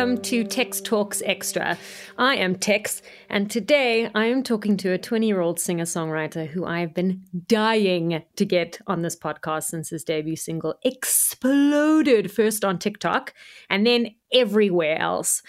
[0.00, 1.76] welcome to Tex Talks Extra.
[2.16, 6.48] I am Tex, and today I am talking to a 20 year old singer songwriter
[6.48, 12.32] who I have been dying to get on this podcast since his debut single exploded
[12.32, 13.34] first on TikTok
[13.68, 15.42] and then everywhere else.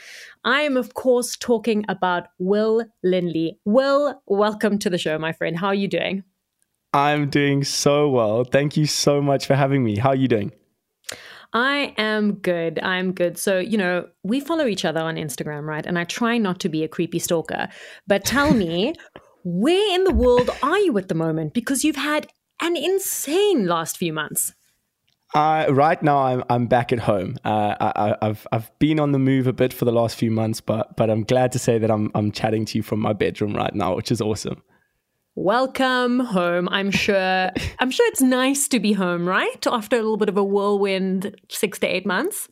[0.44, 3.58] I am, of course, talking about Will Linley.
[3.64, 5.58] Will, welcome to the show, my friend.
[5.58, 6.26] How are you doing?
[6.94, 8.44] I'm doing so well.
[8.44, 9.96] Thank you so much for having me.
[9.96, 10.52] How are you doing?
[11.54, 12.80] I am good.
[12.80, 13.38] I'm good.
[13.38, 15.86] So, you know, we follow each other on Instagram, right?
[15.86, 17.68] And I try not to be a creepy stalker.
[18.08, 18.94] But tell me,
[19.44, 21.54] where in the world are you at the moment?
[21.54, 22.28] Because you've had
[22.62, 24.54] an insane last few months.
[25.34, 27.38] Uh, right now, I'm I'm back at home.
[27.46, 30.60] Uh, I, have I've been on the move a bit for the last few months,
[30.60, 33.56] but but I'm glad to say that I'm I'm chatting to you from my bedroom
[33.56, 34.62] right now, which is awesome
[35.36, 40.18] welcome home i'm sure i'm sure it's nice to be home right after a little
[40.18, 42.50] bit of a whirlwind six to eight months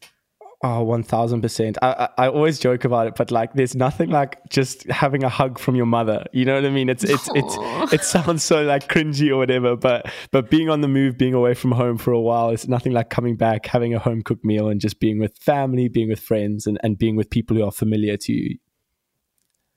[0.62, 1.78] Oh, 1000%.
[1.82, 5.30] I, I, I always joke about it, but like there's nothing like just having a
[5.30, 6.26] hug from your mother.
[6.34, 6.90] You know what I mean?
[6.90, 7.84] It's it's Aww.
[7.86, 11.34] it's it sounds so like cringy or whatever, but but being on the move, being
[11.34, 14.44] away from home for a while, it's nothing like coming back, having a home cooked
[14.44, 17.64] meal and just being with family, being with friends and, and being with people who
[17.64, 18.58] are familiar to you.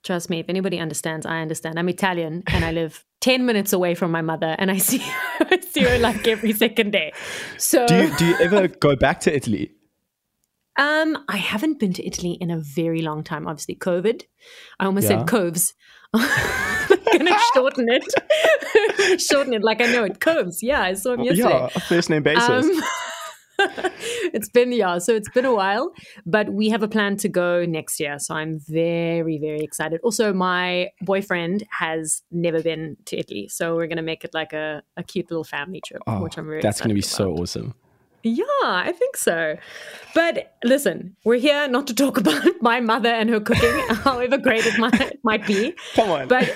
[0.03, 1.79] Trust me, if anybody understands, I understand.
[1.79, 5.19] I'm Italian and I live 10 minutes away from my mother and I see her,
[5.51, 7.13] I see her like every second day.
[7.57, 9.71] So do you, do you ever go back to Italy?
[10.75, 13.47] Um, I haven't been to Italy in a very long time.
[13.47, 14.23] Obviously, COVID.
[14.79, 15.19] I almost yeah.
[15.19, 15.73] said coves.
[16.13, 19.21] gonna shorten it.
[19.21, 20.19] shorten it like I know it.
[20.19, 20.61] Coves.
[20.61, 21.49] Yeah, I saw him yesterday.
[21.49, 22.49] Yeah, first name basis.
[22.49, 22.71] Um,
[24.33, 25.91] it's been yeah, so it's been a while,
[26.25, 28.19] but we have a plan to go next year.
[28.19, 30.01] So I'm very very excited.
[30.03, 34.83] Also, my boyfriend has never been to Italy, so we're gonna make it like a,
[34.97, 36.61] a cute little family trip, oh, which I'm very.
[36.61, 37.09] That's gonna be about.
[37.09, 37.75] so awesome.
[38.23, 39.57] Yeah, I think so.
[40.15, 44.65] But listen, we're here not to talk about my mother and her cooking, however great
[44.65, 45.75] it might, might be.
[45.93, 46.27] Come on.
[46.29, 46.55] But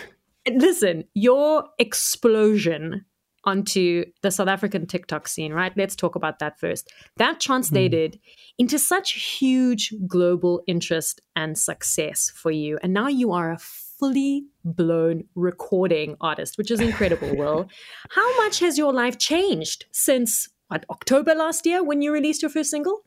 [0.49, 3.05] listen, your explosion
[3.47, 5.71] onto the South African TikTok scene, right?
[5.77, 6.91] Let's talk about that first.
[7.15, 8.19] That translated mm.
[8.57, 12.77] into such huge global interest and success for you.
[12.83, 17.69] And now you are a fully blown recording artist, which is incredible, Will.
[18.09, 22.51] How much has your life changed since what, October last year when you released your
[22.51, 23.03] first single?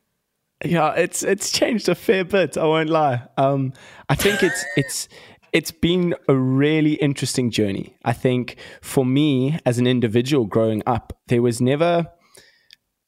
[0.65, 2.55] Yeah, it's it's changed a fair bit.
[2.55, 3.23] I won't lie.
[3.37, 3.73] Um,
[4.09, 5.07] I think it's it's
[5.53, 7.97] it's been a really interesting journey.
[8.03, 12.07] I think for me as an individual growing up, there was never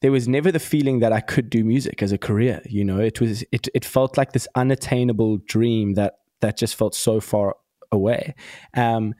[0.01, 2.61] there was never the feeling that I could do music as a career.
[2.65, 6.93] You know, it was it it felt like this unattainable dream that that just felt
[6.93, 7.55] so far
[7.91, 8.35] away.
[8.75, 9.13] Um,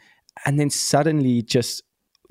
[0.45, 1.83] and then suddenly, just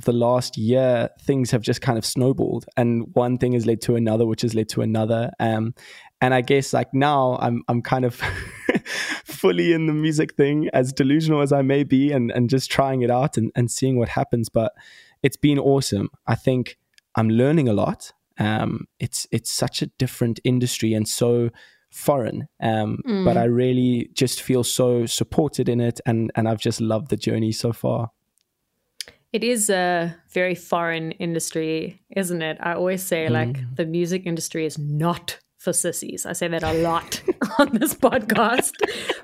[0.04, 3.96] the last year, things have just kind of snowballed, and one thing has led to
[3.96, 5.30] another, which has led to another.
[5.40, 5.74] Um,
[6.22, 8.14] and I guess like now, I'm I'm kind of
[9.24, 13.02] fully in the music thing, as delusional as I may be, and, and just trying
[13.02, 14.48] it out and, and seeing what happens.
[14.48, 14.72] But
[15.24, 16.10] it's been awesome.
[16.28, 16.78] I think
[17.16, 18.12] I'm learning a lot.
[18.38, 21.50] Um, it's it's such a different industry and so
[21.90, 22.46] foreign.
[22.62, 23.24] Um, mm.
[23.24, 27.16] But I really just feel so supported in it, and and I've just loved the
[27.16, 28.12] journey so far.
[29.32, 32.58] It is a very foreign industry, isn't it?
[32.60, 33.30] I always say, mm.
[33.30, 36.26] like, the music industry is not for sissies.
[36.26, 37.22] I say that a lot
[37.58, 38.72] on this podcast.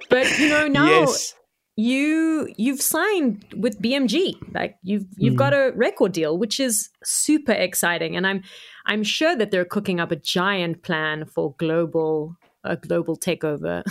[0.08, 1.34] But you know, now yes.
[1.76, 4.36] you you've signed with BMG.
[4.54, 5.38] Like you've you've mm.
[5.38, 8.16] got a record deal, which is super exciting.
[8.16, 8.42] And I'm
[8.86, 13.82] I'm sure that they're cooking up a giant plan for global a global takeover.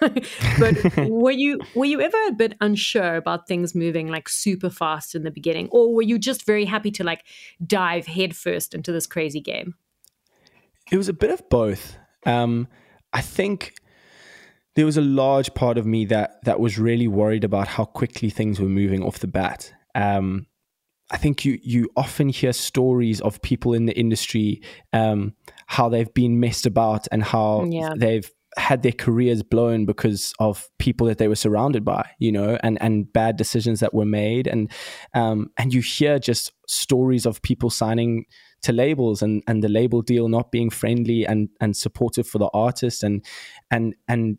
[0.00, 5.14] but were you were you ever a bit unsure about things moving like super fast
[5.14, 7.24] in the beginning, or were you just very happy to like
[7.66, 9.74] dive headfirst into this crazy game?
[10.90, 11.96] It was a bit of both.
[12.24, 12.68] Um,
[13.12, 13.74] I think
[14.74, 18.30] there was a large part of me that that was really worried about how quickly
[18.30, 19.72] things were moving off the bat.
[19.94, 20.46] Um,
[21.10, 24.60] I think you you often hear stories of people in the industry
[24.92, 25.34] um,
[25.66, 27.94] how they've been messed about and how yeah.
[27.96, 32.58] they've had their careers blown because of people that they were surrounded by, you know,
[32.62, 34.70] and and bad decisions that were made, and
[35.14, 38.24] um, and you hear just stories of people signing
[38.62, 42.50] to labels and and the label deal not being friendly and and supportive for the
[42.52, 43.24] artist, and
[43.70, 44.38] and and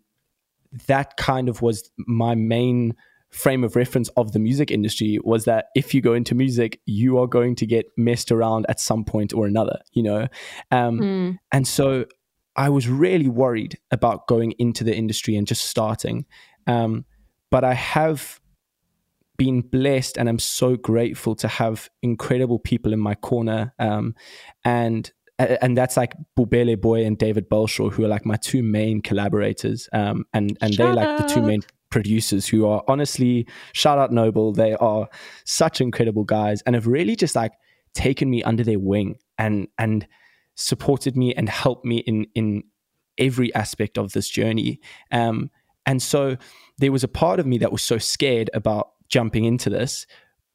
[0.87, 2.93] that kind of was my main
[3.29, 7.17] frame of reference of the music industry was that if you go into music, you
[7.17, 10.27] are going to get messed around at some point or another, you know?
[10.71, 11.37] Um, mm.
[11.51, 12.05] And so
[12.55, 16.25] I was really worried about going into the industry and just starting.
[16.65, 17.05] Um,
[17.51, 18.39] but I have
[19.37, 23.73] been blessed and I'm so grateful to have incredible people in my corner.
[23.79, 24.15] Um,
[24.65, 29.01] and and that's like Bubele Booi and David Belshaw, who are like my two main
[29.01, 29.87] collaborators.
[29.93, 34.51] Um, and and they like the two main producers who are honestly shout out Noble.
[34.51, 35.07] They are
[35.45, 37.53] such incredible guys and have really just like
[37.93, 40.07] taken me under their wing and and
[40.55, 42.63] supported me and helped me in in
[43.17, 44.79] every aspect of this journey.
[45.11, 45.51] Um,
[45.85, 46.37] and so
[46.79, 50.05] there was a part of me that was so scared about jumping into this,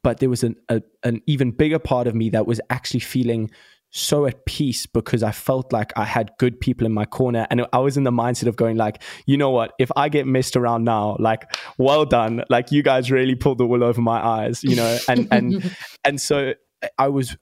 [0.03, 3.49] but there was an, a, an even bigger part of me that was actually feeling
[3.95, 7.67] so at peace because I felt like I had good people in my corner and
[7.71, 10.55] I was in the mindset of going like, you know what, if I get messed
[10.55, 11.45] around now, like
[11.77, 12.43] well done.
[12.49, 14.97] Like you guys really pulled the wool over my eyes, you know?
[15.07, 16.55] And and and so
[16.97, 17.37] I was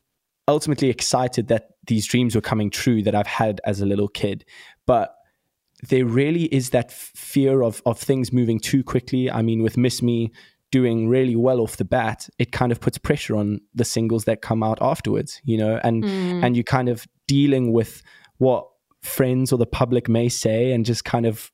[0.45, 4.43] ultimately excited that these dreams were coming true that I've had as a little kid.
[4.85, 5.15] But
[5.87, 9.31] there really is that fear of of things moving too quickly.
[9.31, 10.33] I mean, with Miss Me,
[10.71, 14.41] doing really well off the bat, it kind of puts pressure on the singles that
[14.41, 16.43] come out afterwards, you know, and mm.
[16.43, 18.01] and you kind of dealing with
[18.37, 18.67] what
[19.01, 21.51] friends or the public may say and just kind of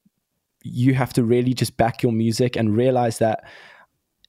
[0.64, 3.44] you have to really just back your music and realize that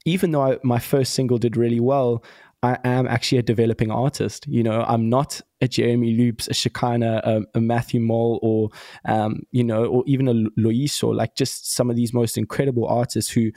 [0.04, 2.24] even though I, my first single did really well,
[2.62, 4.46] I am actually a developing artist.
[4.48, 8.70] You know, I'm not a Jeremy Loops, a Shekinah, a, a Matthew Mole, or
[9.04, 13.30] um, you know, or even a Loyiso, like just some of these most incredible artists
[13.30, 13.52] who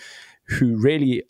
[0.52, 1.24] who really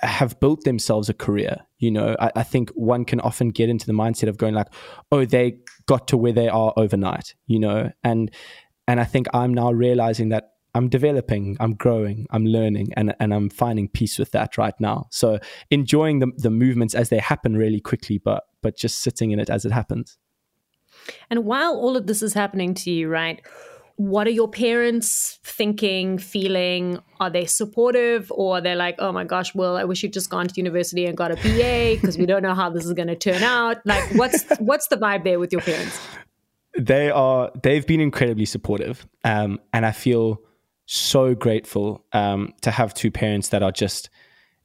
[0.00, 1.56] have built themselves a career.
[1.78, 4.68] You know, I, I, think one can often get into the mindset of going like,
[5.10, 8.30] oh, they got to where they are overnight, you know, and
[8.86, 13.32] and I think I'm now realizing that I'm developing, I'm growing, I'm learning, and and
[13.32, 15.06] I'm finding peace with that right now.
[15.10, 15.38] So
[15.70, 19.50] enjoying the the movements as they happen really quickly, but but just sitting in it
[19.50, 20.18] as it happens.
[21.30, 23.40] And while all of this is happening to you, right?
[23.96, 26.98] What are your parents thinking, feeling?
[27.20, 30.48] Are they supportive or they're like, oh my gosh, well, I wish you'd just gone
[30.48, 33.16] to university and got a BA because we don't know how this is going to
[33.16, 33.78] turn out.
[33.86, 36.00] Like, what's what's the vibe there with your parents?
[36.76, 37.52] They are.
[37.62, 40.40] They've been incredibly supportive, um, and I feel
[40.86, 44.10] so grateful um, to have two parents that are just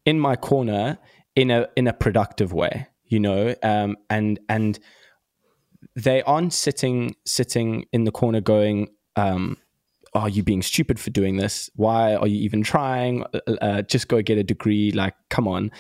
[0.05, 0.97] in my corner
[1.35, 2.87] in a in a productive way.
[3.05, 4.79] You know, um, and and
[5.95, 9.57] they aren't sitting sitting in the corner going um,
[10.13, 11.69] are you being stupid for doing this?
[11.75, 13.23] Why are you even trying?
[13.33, 14.91] Uh, uh, just go get a degree.
[14.91, 15.71] Like, come on.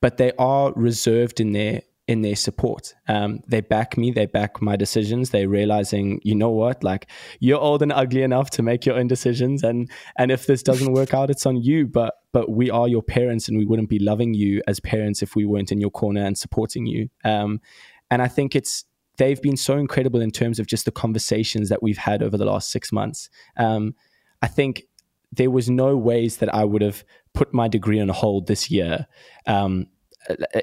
[0.00, 2.94] But they are reserved in their in their support.
[3.06, 4.10] Um, they back me.
[4.10, 5.30] They back my decisions.
[5.30, 6.82] They're realizing, you know what?
[6.82, 7.08] Like,
[7.38, 10.92] you're old and ugly enough to make your own decisions, and and if this doesn't
[10.92, 11.86] work out, it's on you.
[11.86, 15.36] But but we are your parents, and we wouldn't be loving you as parents if
[15.36, 17.08] we weren't in your corner and supporting you.
[17.24, 17.60] Um,
[18.10, 18.84] and I think it's
[19.18, 22.44] they've been so incredible in terms of just the conversations that we've had over the
[22.44, 23.28] last six months.
[23.56, 23.94] Um,
[24.40, 24.84] I think
[25.30, 29.06] there was no ways that I would have put my degree on hold this year.
[29.46, 29.86] Um,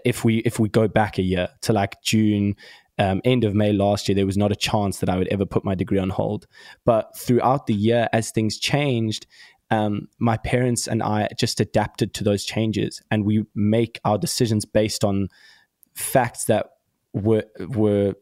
[0.05, 2.55] if we if we go back a year to like June,
[2.97, 5.45] um, end of May last year, there was not a chance that I would ever
[5.45, 6.47] put my degree on hold.
[6.85, 9.25] But throughout the year, as things changed,
[9.71, 14.65] um, my parents and I just adapted to those changes, and we make our decisions
[14.65, 15.27] based on
[15.93, 16.67] facts that
[17.13, 18.13] were were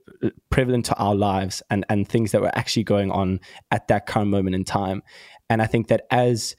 [0.50, 3.40] prevalent to our lives and and things that were actually going on
[3.72, 5.04] at that current moment in time.
[5.50, 6.56] And i think that as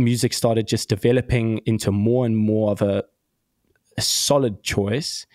[0.00, 3.04] music started just developing into more and more of a,
[3.96, 5.26] a solid choice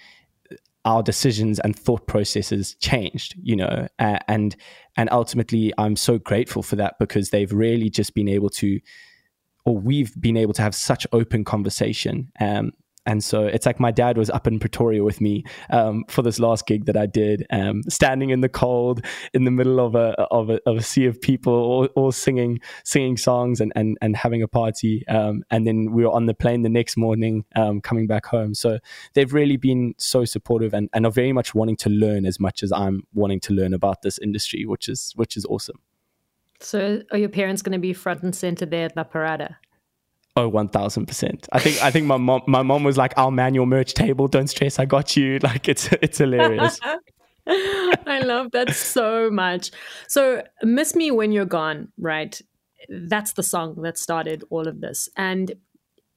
[0.84, 4.56] our decisions and thought processes changed you know uh, and
[4.98, 8.80] and ultimately i'm so grateful for that because they've really just been able to
[9.66, 12.72] or we've been able to have such open conversation um,
[13.06, 16.40] and so it's like my dad was up in Pretoria with me um, for this
[16.40, 20.14] last gig that I did, um, standing in the cold in the middle of a
[20.32, 24.16] of a, of a sea of people, all, all, singing singing songs and and, and
[24.16, 25.08] having a party.
[25.08, 28.54] Um, and then we were on the plane the next morning, um, coming back home.
[28.54, 28.80] So
[29.14, 32.64] they've really been so supportive and, and are very much wanting to learn as much
[32.64, 35.80] as I'm wanting to learn about this industry, which is which is awesome.
[36.60, 39.58] So are your parents going to be front and center there at La Parada?
[40.38, 41.48] Oh, one thousand percent.
[41.54, 44.28] I think I think my mom my mom was like, "I'll man your merch table.
[44.28, 44.80] Don't stress.
[44.80, 46.80] I got you." Like it's it's hilarious.
[47.48, 49.72] I love that so much.
[50.08, 52.40] So, "Miss Me When You're Gone," right?
[52.90, 55.54] That's the song that started all of this, and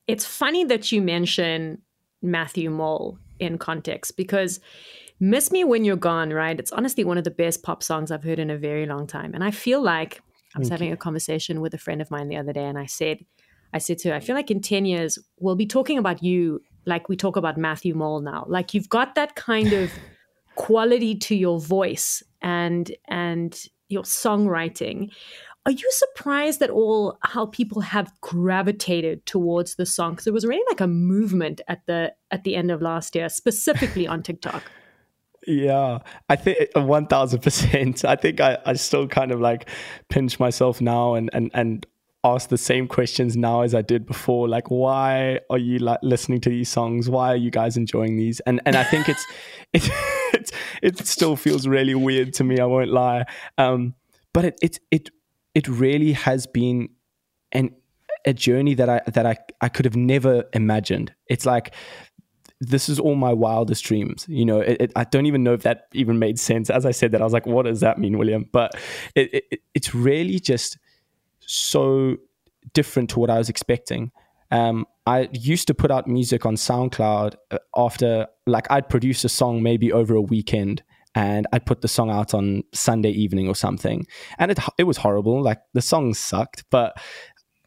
[0.08, 1.82] it's funny that you mention
[2.20, 4.58] Matthew Mole in context because
[5.20, 6.58] "Miss Me When You're Gone," right?
[6.58, 9.32] It's honestly one of the best pop songs I've heard in a very long time,
[9.32, 10.22] and I feel like
[10.56, 10.94] I was Thank having you.
[10.94, 13.24] a conversation with a friend of mine the other day, and I said
[13.72, 16.62] I said to her, I feel like in 10 years, we'll be talking about you
[16.86, 18.44] like we talk about Matthew Mole now.
[18.48, 19.92] Like you've got that kind of
[20.56, 23.56] quality to your voice and and
[23.88, 25.10] your songwriting.
[25.66, 30.12] Are you surprised at all how people have gravitated towards the song?
[30.12, 33.28] Because there was really like a movement at the at the end of last year,
[33.28, 34.64] specifically on TikTok.
[35.46, 38.04] Yeah, I think one thousand percent.
[38.04, 39.70] I think I, I still kind of like
[40.10, 41.86] pinch myself now and and and
[42.24, 44.48] ask the same questions now as I did before.
[44.48, 47.08] Like, why are you like listening to these songs?
[47.08, 48.40] Why are you guys enjoying these?
[48.40, 49.24] And and I think it's
[49.72, 49.90] it
[50.32, 50.50] it,
[50.82, 52.58] it still feels really weird to me.
[52.58, 53.24] I won't lie.
[53.56, 53.94] Um,
[54.32, 55.10] but it it it
[55.54, 56.90] it really has been
[57.52, 57.70] an
[58.24, 61.14] a journey that I that I I could have never imagined.
[61.28, 61.74] It's like
[62.60, 64.26] this is all my wildest dreams.
[64.28, 66.70] You know, it, it, I don't even know if that even made sense.
[66.70, 68.46] As I said that, I was like, what does that mean, William?
[68.52, 68.74] But
[69.14, 69.44] it,
[69.74, 70.76] it's really just
[71.48, 72.16] so
[72.74, 74.12] different to what I was expecting.
[74.50, 79.28] Um, I used to put out music on SoundCloud uh, after, like, I'd produce a
[79.28, 80.82] song maybe over a weekend
[81.14, 84.06] and I'd put the song out on Sunday evening or something.
[84.38, 85.42] And it, it was horrible.
[85.42, 86.96] Like, the song sucked, but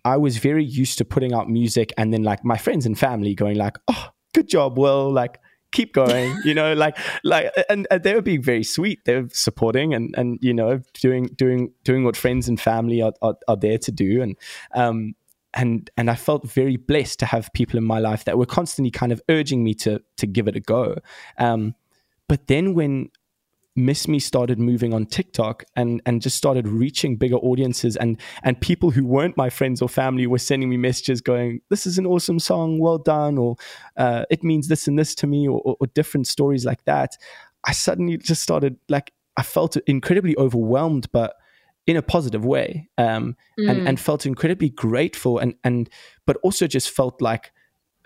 [0.05, 3.35] I was very used to putting out music and then, like, my friends and family
[3.35, 5.11] going, like, oh, good job, Will.
[5.11, 5.39] Like,
[5.71, 9.05] keep going you know like like and, and, they were being very sweet.
[9.05, 13.13] They were supporting and and you know doing doing doing what friends and family are,
[13.21, 14.21] are, are there to do.
[14.21, 14.35] And
[14.73, 15.15] um
[15.53, 18.91] and and I felt very blessed to have people in my life that were constantly
[18.91, 20.95] kind of urging me to to give it a go.
[21.37, 21.75] Um
[22.27, 23.09] but then when
[23.75, 28.59] Miss Me started moving on TikTok and and just started reaching bigger audiences and and
[28.59, 32.05] people who weren't my friends or family were sending me messages going, "This is an
[32.05, 33.55] awesome song, well done," or
[33.95, 37.17] uh, "It means this and this to me," or, or, or different stories like that.
[37.63, 41.35] I suddenly just started like I felt incredibly overwhelmed, but
[41.87, 43.69] in a positive way, um, mm.
[43.69, 45.89] and and felt incredibly grateful and and
[46.25, 47.53] but also just felt like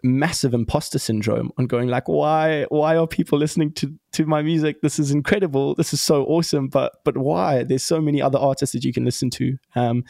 [0.05, 4.81] massive imposter syndrome on going like why why are people listening to to my music?
[4.81, 5.75] This is incredible.
[5.75, 6.67] This is so awesome.
[6.67, 7.63] But but why?
[7.63, 9.57] There's so many other artists that you can listen to.
[9.75, 10.03] Um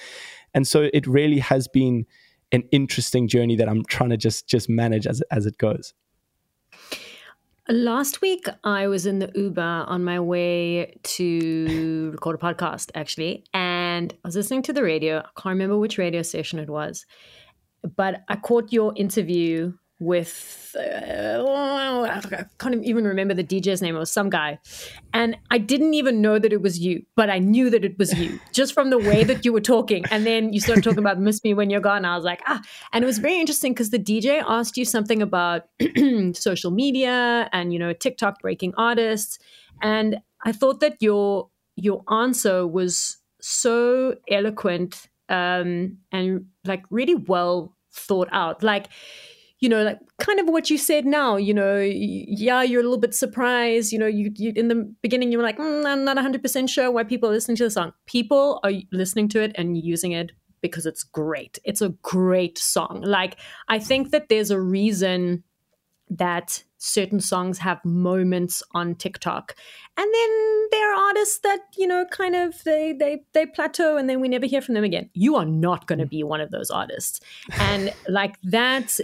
[0.54, 2.06] and so it really has been
[2.52, 5.94] an interesting journey that i'm trying to just just manage as as it goes.
[7.68, 13.44] Last week, I was in the Uber on my way to record a podcast, actually,
[13.56, 15.18] and I was listening to the radio.
[15.18, 17.08] I can't remember which radio station it was,
[17.96, 23.96] but I caught your interview with uh, I can't even remember the DJ's name.
[23.96, 24.60] It was some guy,
[25.14, 28.14] and I didn't even know that it was you, but I knew that it was
[28.14, 30.04] you just from the way that you were talking.
[30.12, 32.62] And then you started talking about "Miss Me When You're Gone." I was like, ah,
[32.92, 35.64] and it was very interesting because the DJ asked you something about
[36.34, 39.40] social media and you know TikTok breaking artists,
[39.82, 47.76] and I thought that your your answer was so eloquent um, and like really well
[47.94, 48.88] thought out, like
[49.66, 53.00] you know, like kind of what you said now, you know, yeah, you're a little
[53.00, 53.92] bit surprised.
[53.92, 56.92] You know, you, you in the beginning, you were like, mm, I'm not 100% sure
[56.92, 57.92] why people are listening to the song.
[58.06, 61.58] People are listening to it and using it because it's great.
[61.64, 63.02] It's a great song.
[63.04, 65.44] Like, I think that there's a reason
[66.10, 69.56] that certain songs have moments on TikTok.
[69.98, 74.10] And then there are artists that, you know, kind of they they they plateau and
[74.10, 75.10] then we never hear from them again.
[75.14, 77.20] You are not going to be one of those artists.
[77.60, 79.00] And like that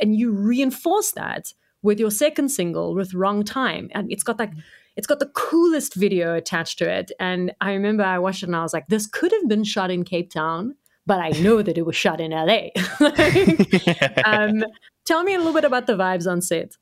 [0.00, 3.90] and you reinforce that with your second single with Wrong Time.
[3.92, 4.52] And it's got like
[4.96, 7.12] it's got the coolest video attached to it.
[7.20, 9.90] And I remember I watched it and I was like, this could have been shot
[9.90, 10.74] in Cape Town
[11.06, 12.70] but I know that it was shot in LA.
[14.24, 14.64] um,
[15.06, 16.72] tell me a little bit about the vibes on set.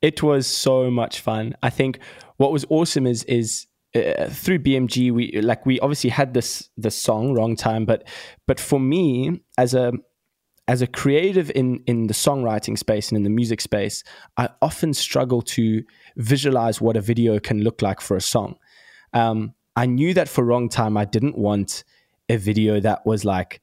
[0.00, 1.54] It was so much fun.
[1.62, 1.98] I think
[2.36, 6.96] what was awesome is is uh, through BMG we like we obviously had this this
[6.96, 8.06] song wrong time but
[8.46, 9.92] but for me as a
[10.66, 14.02] as a creative in in the songwriting space and in the music space
[14.36, 15.84] I often struggle to
[16.16, 18.56] visualize what a video can look like for a song
[19.12, 21.84] um, I knew that for wrong time I didn't want
[22.28, 23.60] a video that was like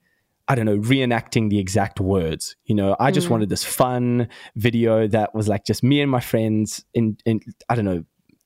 [0.51, 2.57] I don't know, reenacting the exact words.
[2.65, 3.31] You know, I just mm.
[3.31, 4.27] wanted this fun
[4.57, 7.39] video that was like just me and my friends in, in
[7.69, 8.03] I don't know,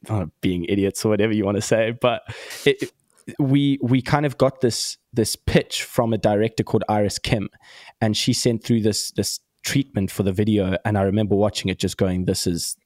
[0.08, 1.98] uh, being idiots or whatever you want to say.
[2.00, 2.22] But
[2.64, 2.92] it, it,
[3.40, 7.50] we we kind of got this this pitch from a director called Iris Kim,
[8.00, 11.80] and she sent through this this treatment for the video, and I remember watching it,
[11.80, 12.78] just going, "This is."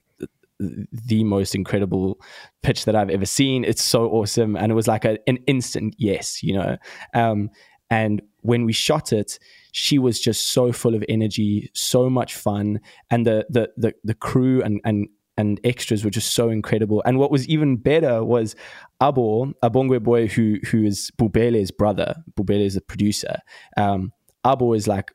[0.61, 2.19] the most incredible
[2.63, 3.63] pitch that I've ever seen.
[3.63, 4.57] It's so awesome.
[4.57, 6.75] And it was like a, an instant yes, you know.
[7.13, 7.49] Um,
[7.89, 9.39] and when we shot it,
[9.71, 12.79] she was just so full of energy, so much fun,
[13.09, 17.01] and the the the, the crew and and and extras were just so incredible.
[17.05, 18.55] And what was even better was
[19.01, 22.15] Abo, Abongwe Booi, who who is Bubele's brother.
[22.37, 23.37] Bubele is the producer.
[23.77, 24.11] Um,
[24.45, 25.11] Abo is like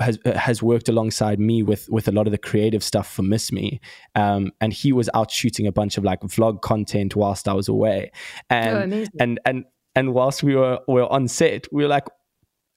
[0.00, 3.52] has has worked alongside me with with a lot of the creative stuff for Miss
[3.52, 3.80] Me,
[4.14, 7.68] um, and he was out shooting a bunch of like vlog content whilst I was
[7.68, 8.10] away,
[8.48, 12.06] and oh, and and and whilst we were were on set, we were like,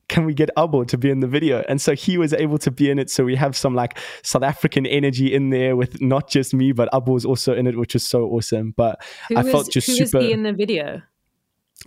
[0.09, 1.63] can we get Abo to be in the video?
[1.67, 3.09] And so he was able to be in it.
[3.09, 6.89] So we have some like South African energy in there with not just me, but
[6.91, 8.73] Abo was also in it, which was so awesome.
[8.77, 10.19] But who I is, felt just who super.
[10.19, 11.01] is in the video?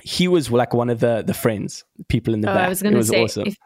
[0.02, 2.66] he was like one of the the friends, people in the Oh, back.
[2.66, 3.22] I was it gonna was say.
[3.22, 3.46] awesome.
[3.46, 3.56] If,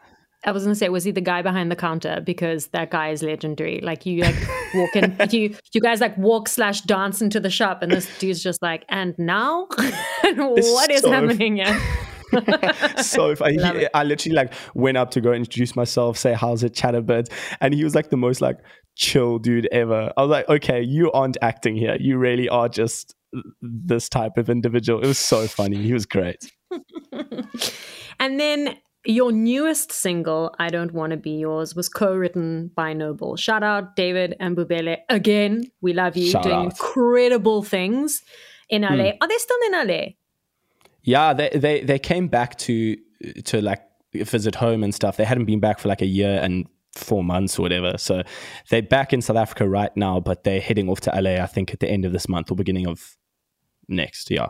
[0.43, 2.21] I was gonna say, was he the guy behind the counter?
[2.23, 3.79] Because that guy is legendary.
[3.81, 4.35] Like you, like
[4.73, 8.43] walk in, you you guys like walk slash dance into the shop, and this dude's
[8.43, 9.67] just like, and now,
[10.35, 11.79] what is so happening here?
[13.01, 13.87] so if I, he.
[13.93, 17.29] I literally like went up to go introduce myself, say how's it, chat a bit,
[17.61, 18.57] and he was like the most like
[18.95, 20.11] chill dude ever.
[20.17, 21.97] I was like, okay, you aren't acting here.
[21.99, 23.15] You really are just
[23.61, 25.01] this type of individual.
[25.01, 25.77] It was so funny.
[25.77, 26.51] He was great.
[28.19, 32.93] And then your newest single, I Don't Want to Be Yours, was co written by
[32.93, 33.35] Noble.
[33.35, 34.97] Shout out David and Bubele.
[35.09, 36.65] Again, we love you Shout doing out.
[36.65, 38.21] Incredible things
[38.69, 38.89] in LA.
[38.89, 39.17] Hmm.
[39.21, 40.01] Are they still in LA?
[41.05, 42.97] Yeah, they they they came back to
[43.45, 43.81] to like
[44.13, 45.17] visit home and stuff.
[45.17, 47.97] They hadn't been back for like a year and four months or whatever.
[47.97, 48.23] So
[48.69, 51.41] they're back in South Africa right now, but they're heading off to LA.
[51.41, 53.17] I think at the end of this month or beginning of
[53.87, 54.31] next.
[54.31, 54.49] Yeah.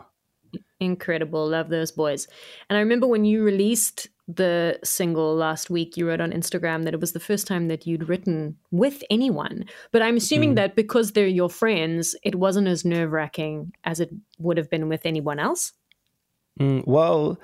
[0.80, 1.46] Incredible.
[1.48, 2.28] Love those boys.
[2.70, 6.94] And I remember when you released the single last week, you wrote on Instagram that
[6.94, 9.64] it was the first time that you'd written with anyone.
[9.92, 10.56] But I'm assuming mm.
[10.56, 14.88] that because they're your friends, it wasn't as nerve wracking as it would have been
[14.88, 15.72] with anyone else.
[16.60, 17.38] Mm, well,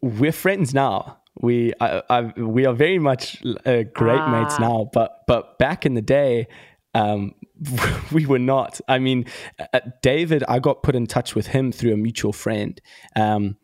[0.00, 1.18] we're friends now.
[1.40, 4.58] We I, I, we are very much uh, great mates Ah.
[4.60, 4.90] now.
[4.92, 6.46] But but back in the day,
[6.94, 7.34] um,
[8.12, 8.80] we were not.
[8.88, 9.26] I mean,
[9.72, 12.80] uh, David, I got put in touch with him through a mutual friend.
[13.14, 13.56] Um,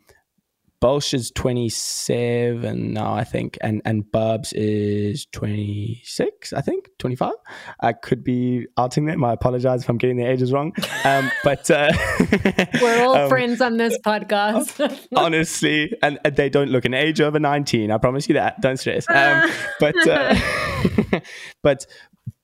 [0.82, 7.32] Bolsh is 27 now, I think, and and Bubs is 26, I think, 25.
[7.78, 9.22] I could be outing them.
[9.22, 10.72] I apologize if I'm getting their ages wrong.
[11.04, 11.92] Um, but uh,
[12.82, 15.06] We're all um, friends on this podcast.
[15.16, 17.92] honestly, and and they don't look an age over 19.
[17.92, 18.60] I promise you that.
[18.60, 19.08] Don't stress.
[19.08, 20.34] Um, but uh,
[21.62, 21.86] but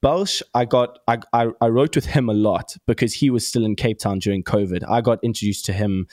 [0.01, 3.65] Belsh, I got I, I I wrote with him a lot because he was still
[3.65, 4.89] in Cape Town during COVID.
[4.89, 6.07] I got introduced to him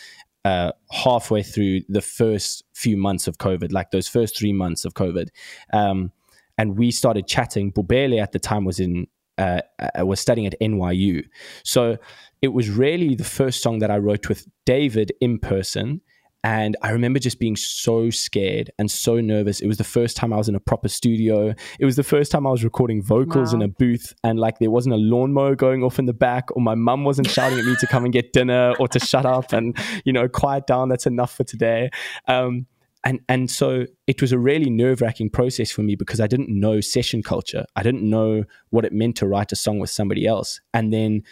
[0.46, 4.94] uh, halfway through the first few months of COVID, like those first three months of
[4.94, 5.30] COVID,
[5.74, 6.12] um,
[6.58, 7.74] and we started chatting.
[7.74, 9.08] Bubele at the time was in
[9.40, 11.24] uh, uh, was studying at NYU,
[11.64, 11.98] so
[12.44, 16.02] it was really the first song that I wrote with David in person.
[16.46, 19.62] And I remember just being so scared and so nervous.
[19.62, 21.56] It was the first time I was in a proper studio.
[21.80, 24.70] It was the first time I was recording vocals in a booth and like there
[24.70, 27.76] wasn't a lawnmower going off in the back or my mum wasn't shouting at me
[27.80, 30.88] to come and get dinner or to shut up and, you know, quiet down.
[30.88, 31.90] That's enough for today.
[32.28, 32.68] Um,
[33.04, 36.50] and and so it was a really nerve wracking process for me because I didn't
[36.50, 37.66] know session culture.
[37.76, 40.62] I didn't know what it meant to write a song with somebody else.
[40.76, 41.24] And then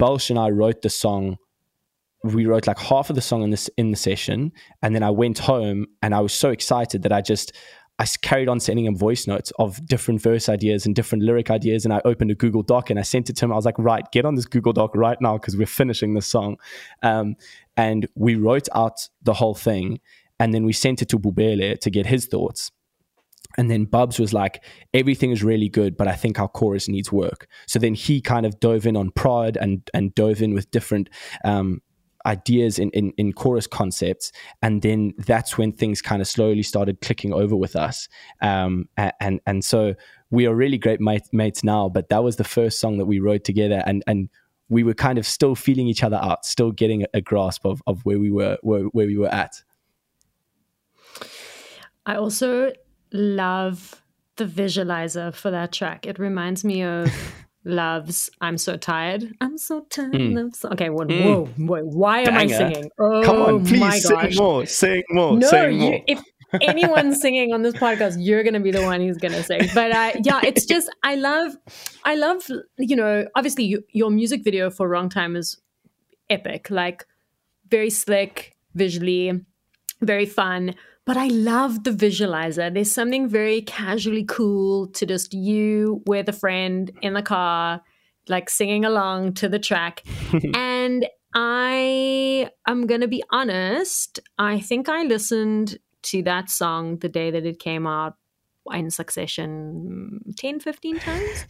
[0.00, 1.36] Belsh and I wrote the song.
[2.24, 4.52] We wrote like half of the song in this in the session,
[4.82, 7.52] and then I went home and I was so excited that I just
[8.00, 11.84] i carried on sending him voice notes of different verse ideas and different lyric ideas.
[11.84, 13.52] And I opened a Google Doc and I sent it to him.
[13.52, 16.26] I was like, right, get on this Google Doc right now because we're finishing this
[16.26, 16.58] song.
[17.02, 17.34] Um,
[17.76, 19.98] and we wrote out the whole thing
[20.38, 22.70] and then we sent it to Bubele to get his thoughts.
[23.56, 24.62] And then Bubs was like,
[24.94, 27.48] everything is really good, but I think our chorus needs work.
[27.66, 31.08] So then he kind of dove in on prod and and dove in with different
[31.44, 31.80] um,
[32.28, 34.30] ideas in, in in chorus concepts.
[34.62, 38.08] And then that's when things kind of slowly started clicking over with us.
[38.40, 39.94] Um, and and so
[40.30, 41.88] we are really great mate, mates now.
[41.88, 44.28] But that was the first song that we wrote together, and and
[44.68, 47.82] we were kind of still feeling each other out, still getting a, a grasp of
[47.86, 49.62] of where we were where, where we were at.
[52.06, 52.72] I also
[53.12, 54.02] love
[54.36, 56.06] the visualizer for that track.
[56.06, 57.10] It reminds me of
[57.64, 59.34] Lauv's I'm So Tired.
[59.40, 60.14] I'm so tired.
[60.14, 60.68] I'm so...
[60.70, 62.48] Okay, whoa, whoa, whoa, why am I Mm.
[62.48, 62.56] Banger.
[62.74, 62.90] singing?
[62.98, 64.36] Oh Come on, please sing gosh.
[64.36, 66.22] more, sing more, No, sing you, if
[66.62, 69.62] anyone's singing on this podcast, you're gonna be the one who's gonna sing.
[69.74, 71.56] But uh, yeah, it's just I love,
[72.04, 72.42] I love
[72.78, 73.26] you know.
[73.34, 75.60] Obviously, you, your music video for Wrong Time is
[76.30, 77.04] epic, like
[77.68, 79.44] very slick visually,
[80.00, 80.74] very fun.
[81.04, 82.72] But I love the visualizer.
[82.72, 87.80] There's something very casually cool to just you with a friend in the car,
[88.28, 90.02] like singing along to the track.
[90.54, 97.08] and I am going to be honest, I think I listened to that song the
[97.08, 98.14] day that it came out
[98.72, 101.46] in succession 10 15 times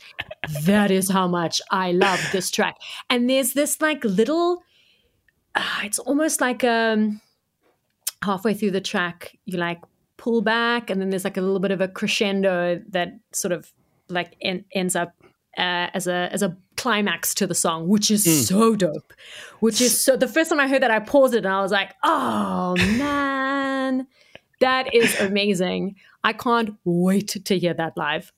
[0.62, 2.76] that is how much i love this track
[3.10, 4.62] and there's this like little
[5.56, 7.20] uh, it's almost like um
[8.22, 9.80] halfway through the track you like
[10.16, 13.72] pull back and then there's like a little bit of a crescendo that sort of
[14.08, 15.14] like en- ends up
[15.56, 19.12] uh, as a as a climax to the song which is so dope
[19.60, 21.72] which is so the first time i heard that i paused it and i was
[21.72, 24.06] like oh man
[24.60, 25.96] That is amazing.
[26.24, 28.32] I can't wait to hear that live.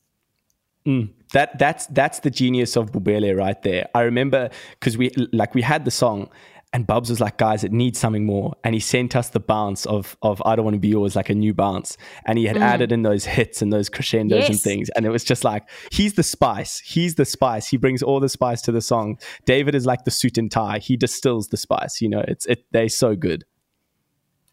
[0.86, 3.88] Mm, that that's that's the genius of Bubele right there.
[3.94, 6.28] I remember because we like we had the song
[6.72, 8.54] and Bubs was like, guys, it needs something more.
[8.62, 11.28] And he sent us the bounce of of I don't want to be yours, like
[11.28, 11.96] a new bounce.
[12.26, 12.60] And he had mm.
[12.60, 14.48] added in those hits and those crescendos yes.
[14.50, 14.88] and things.
[14.90, 16.78] And it was just like, he's the spice.
[16.80, 17.68] He's the spice.
[17.68, 19.18] He brings all the spice to the song.
[19.46, 20.78] David is like the suit and tie.
[20.78, 22.00] He distills the spice.
[22.00, 23.44] You know, it's it they're so good.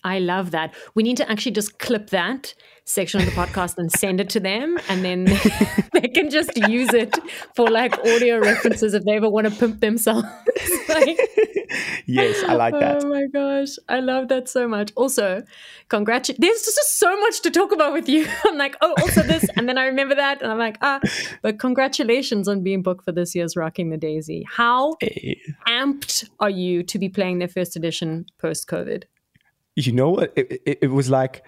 [0.03, 0.73] I love that.
[0.95, 2.53] We need to actually just clip that
[2.87, 5.25] section of the podcast and send it to them, and then
[5.93, 7.17] they can just use it
[7.53, 10.27] for like audio references if they ever want to pimp themselves.
[10.89, 11.19] like,
[12.05, 13.03] yes, I like that.
[13.03, 14.91] Oh my gosh, I love that so much.
[14.95, 15.43] Also,
[15.89, 16.39] congratulations.
[16.41, 18.27] There's just so much to talk about with you.
[18.45, 21.01] I'm like, oh, also this, and then I remember that, and I'm like, ah.
[21.41, 24.45] But congratulations on being booked for this year's Rocking the Daisy.
[24.49, 25.41] How hey.
[25.67, 29.03] amped are you to be playing their first edition post COVID?
[29.85, 30.33] You know what?
[30.35, 31.43] It, it, it was like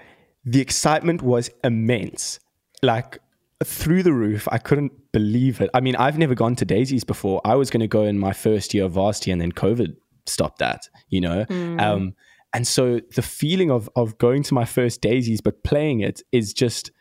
[0.45, 2.39] the excitement was immense,
[2.81, 3.19] like
[3.63, 4.47] through the roof.
[4.51, 5.69] I couldn't believe it.
[5.73, 7.41] I mean, I've never gone to Daisies before.
[7.43, 10.59] I was going to go in my first year of varsity, and then COVID stopped
[10.59, 10.87] that.
[11.09, 11.45] You know.
[11.45, 11.81] Mm.
[11.81, 12.15] Um,
[12.53, 16.53] and so the feeling of of going to my first daisies but playing it is
[16.53, 16.91] just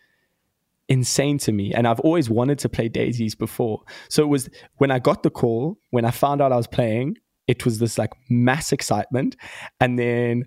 [0.88, 4.90] insane to me and i've always wanted to play daisies before so it was when
[4.90, 8.12] i got the call when i found out i was playing it was this like
[8.28, 9.36] mass excitement
[9.80, 10.46] and then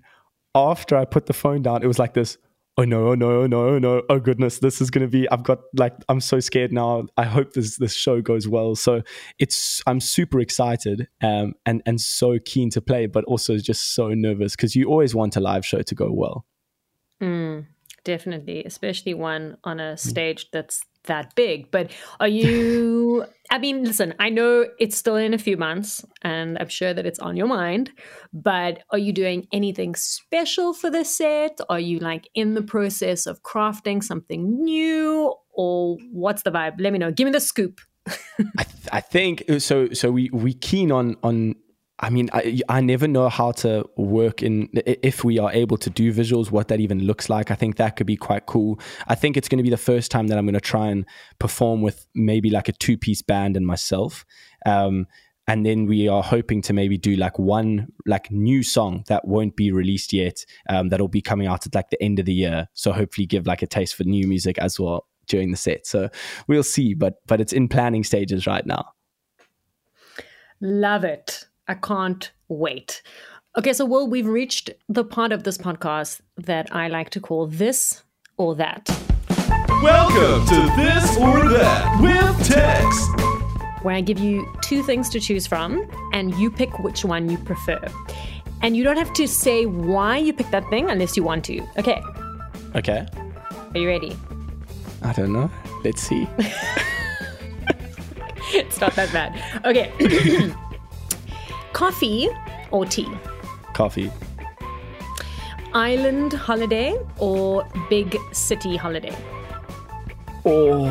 [0.54, 2.38] after I put the phone down, it was like this.
[2.78, 3.08] Oh no!
[3.08, 3.42] Oh no!
[3.42, 3.68] Oh no!
[3.68, 4.02] Oh no!
[4.08, 4.58] Oh goodness!
[4.58, 5.28] This is gonna be.
[5.28, 5.94] I've got like.
[6.08, 7.04] I'm so scared now.
[7.18, 8.74] I hope this this show goes well.
[8.76, 9.02] So
[9.38, 9.82] it's.
[9.86, 14.56] I'm super excited, um, and and so keen to play, but also just so nervous
[14.56, 16.46] because you always want a live show to go well.
[17.22, 17.66] Mm,
[18.04, 21.70] definitely, especially one on a stage that's that big.
[21.70, 26.58] But are you, I mean, listen, I know it's still in a few months and
[26.58, 27.90] I'm sure that it's on your mind,
[28.32, 31.60] but are you doing anything special for this set?
[31.68, 36.80] Are you like in the process of crafting something new or what's the vibe?
[36.80, 37.10] Let me know.
[37.10, 37.80] Give me the scoop.
[38.58, 39.88] I, th- I think uh, so.
[39.92, 41.54] So we we keen on on
[42.02, 45.88] I mean, I, I never know how to work in if we are able to
[45.88, 47.52] do visuals, what that even looks like.
[47.52, 48.80] I think that could be quite cool.
[49.06, 51.06] I think it's going to be the first time that I'm going to try and
[51.38, 54.24] perform with maybe like a two piece band and myself.
[54.66, 55.06] Um,
[55.46, 59.56] and then we are hoping to maybe do like one like new song that won't
[59.56, 62.68] be released yet um, that'll be coming out at like the end of the year
[62.74, 66.08] so hopefully give like a taste for new music as well during the set so
[66.46, 68.84] we'll see but but it's in planning stages right now
[70.60, 73.02] love it I can't wait.
[73.56, 77.46] Okay, so Will, we've reached the part of this podcast that I like to call
[77.46, 78.02] this
[78.36, 78.88] or that.
[79.80, 83.06] Welcome to This or That with Tex,
[83.84, 87.38] where I give you two things to choose from, and you pick which one you
[87.38, 87.80] prefer.
[88.60, 91.60] And you don't have to say why you picked that thing unless you want to.
[91.78, 92.02] Okay.
[92.74, 93.06] Okay.
[93.72, 94.16] Are you ready?
[95.02, 95.48] I don't know.
[95.84, 96.26] Let's see.
[98.52, 99.64] it's not that bad.
[99.64, 100.52] Okay.
[101.72, 102.28] Coffee
[102.70, 103.08] or tea?
[103.72, 104.10] Coffee.
[105.74, 109.16] Island holiday or big city holiday?
[110.44, 110.84] Oh,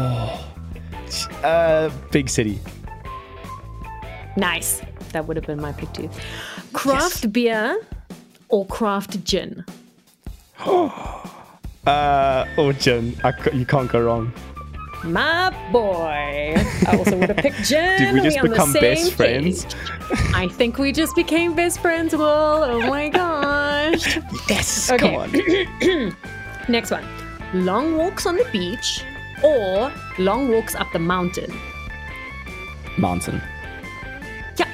[1.44, 2.60] uh, big city.
[4.38, 4.82] Nice.
[5.12, 6.10] That would have been my pick too.
[6.74, 7.26] Craft yes.
[7.26, 7.82] beer
[8.50, 9.66] or craft gin?
[10.60, 10.92] uh,
[11.86, 13.16] oh, gin.
[13.24, 14.34] I, you can't go wrong.
[15.04, 16.54] My boy.
[16.88, 17.98] I also would have picked gin.
[17.98, 19.66] Did we just we become best friends?
[20.36, 22.26] I think we just became best friends, Will.
[22.26, 24.18] Oh my gosh.
[24.48, 25.10] yes, okay.
[25.10, 26.16] come on.
[26.70, 27.06] Next one.
[27.54, 29.04] Long walks on the beach
[29.44, 31.52] or long walks up the mountain?
[32.98, 33.42] Mountain.
[34.58, 34.70] Yeah.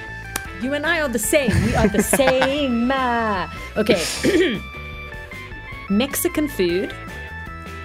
[0.62, 1.52] You and I are the same.
[1.66, 2.92] We are the same.
[3.78, 4.60] okay.
[5.90, 6.94] Mexican food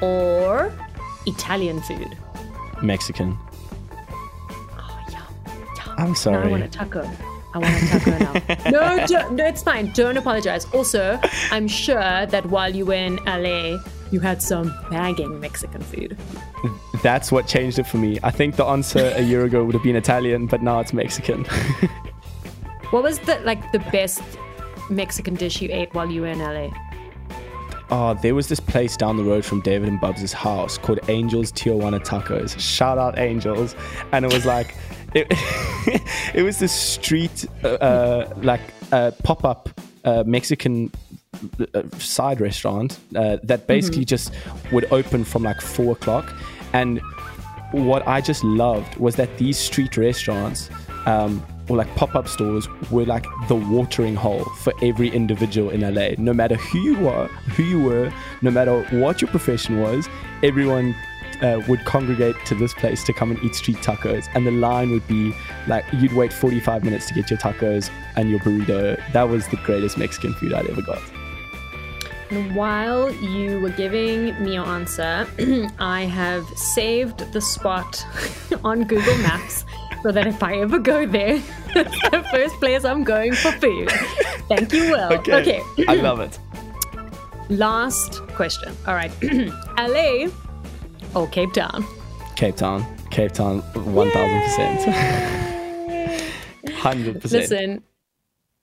[0.00, 0.72] or
[1.26, 2.16] Italian food?
[2.83, 3.37] Mexican.
[4.79, 5.95] Oh.
[5.99, 6.38] I'm sorry.
[6.38, 7.11] Now I want a taco.
[7.55, 8.71] I want a taco now.
[8.71, 9.92] no, don't, no, it's fine.
[9.92, 10.64] Don't apologize.
[10.73, 13.79] Also, I'm sure that while you were in LA,
[14.11, 16.16] you had some banging Mexican food.
[17.03, 18.18] That's what changed it for me.
[18.23, 21.45] I think the answer a year ago would have been Italian, but now it's Mexican.
[22.90, 24.23] what was the like the best
[24.90, 26.71] Mexican dish you ate while you were in LA?
[27.92, 31.52] Oh, there was this place down the road from David and Bubs' house called Angels
[31.52, 32.59] Tijuana Tacos.
[32.59, 33.76] Shout out Angels.
[34.12, 34.74] And it was like,
[35.14, 35.26] it,
[36.35, 39.68] it was this street, uh, like uh, pop up
[40.05, 40.90] uh, Mexican
[41.74, 44.07] uh, side restaurant uh, that basically mm-hmm.
[44.07, 44.33] just
[44.72, 46.35] would open from like four o'clock.
[46.72, 46.98] And
[47.72, 50.70] what I just loved was that these street restaurants,
[51.05, 56.11] um, or like pop-up stores were like the watering hole for every individual in LA.
[56.18, 60.09] No matter who you are, who you were, no matter what your profession was,
[60.42, 60.94] everyone
[61.42, 64.90] uh, would congregate to this place to come and eat street tacos, and the line
[64.90, 65.35] would be
[65.66, 69.01] like you'd wait 45 minutes to get your tacos and your burrito.
[69.12, 71.03] That was the greatest Mexican food I'd ever got.
[72.31, 75.27] And while you were giving me your answer,
[75.79, 78.07] I have saved the spot
[78.64, 79.66] on Google Maps
[80.03, 81.43] so that if I ever go there,
[81.75, 83.91] it's the first place I'm going for food.
[84.49, 85.12] Thank you, Will.
[85.12, 85.62] Okay.
[85.88, 86.38] I love it.
[87.49, 88.75] Last question.
[88.87, 89.12] All right.
[89.79, 90.27] LA
[91.15, 91.85] or oh, Cape Town?
[92.37, 92.85] Cape Town.
[93.11, 96.33] Cape Town, 1000%.
[96.65, 97.25] 100%.
[97.33, 97.81] Listen, lis-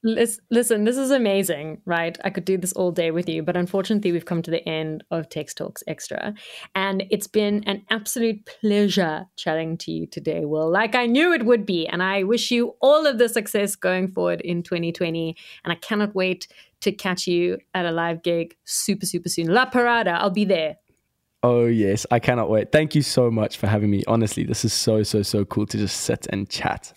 [0.03, 2.17] listen, this is amazing, right?
[2.23, 5.03] I could do this all day with you, but unfortunately, we've come to the end
[5.11, 6.33] of Tex Talks Extra.
[6.75, 11.45] And it's been an absolute pleasure chatting to you today, Will, like I knew it
[11.45, 11.87] would be.
[11.87, 15.35] And I wish you all of the success going forward in 2020.
[15.63, 16.47] And I cannot wait
[16.81, 19.47] to catch you at a live gig super, super soon.
[19.47, 20.77] La Parada, I'll be there.
[21.41, 22.05] Oh, yes.
[22.11, 22.71] I cannot wait.
[22.71, 24.03] Thank you so much for having me.
[24.07, 26.93] Honestly, this is so, so, so cool to just sit and chat.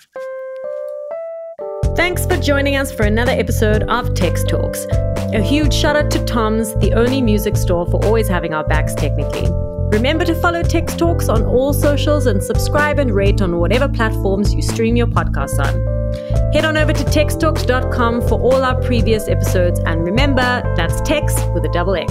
[1.95, 4.87] Thanks for joining us for another episode of Tex Talks.
[5.35, 8.95] A huge shout out to Tom's, the only music store for always having our backs
[8.95, 9.47] technically.
[9.91, 14.55] Remember to follow Tex Talks on all socials and subscribe and rate on whatever platforms
[14.55, 16.53] you stream your podcasts on.
[16.55, 21.65] Head on over to textalks.com for all our previous episodes, and remember, that's Tex with
[21.67, 22.11] a double X.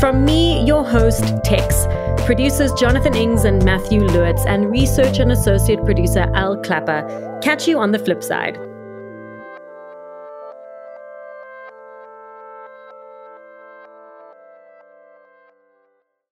[0.00, 1.86] From me, your host, Tex,
[2.26, 7.40] producers Jonathan Ings and Matthew Lewitz, and research and associate producer Al Clapper.
[7.42, 8.58] Catch you on the flip side.